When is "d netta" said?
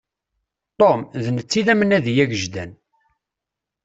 1.23-1.55